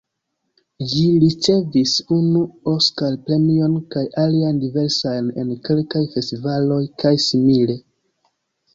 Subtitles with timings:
[0.93, 2.41] Ĝi ricevis unu
[2.73, 7.83] Oskar-premion kaj aliajn diversajn en kelkaj festivaloj kaj simile.